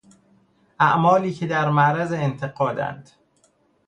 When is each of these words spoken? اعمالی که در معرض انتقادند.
اعمالی 0.79 1.33
که 1.33 1.47
در 1.47 1.69
معرض 1.69 2.11
انتقادند. 2.13 3.09